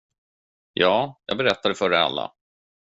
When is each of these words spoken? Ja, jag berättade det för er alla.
Ja, 0.73 1.21
jag 1.25 1.37
berättade 1.37 1.67
det 1.73 1.77
för 1.77 1.91
er 1.91 1.97
alla. 1.97 2.31